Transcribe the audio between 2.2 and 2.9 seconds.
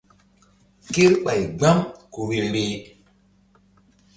vbe-vbeh.